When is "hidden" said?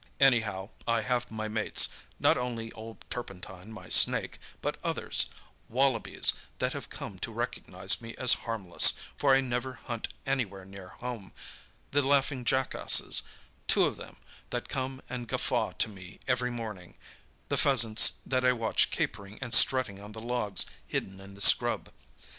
20.87-21.19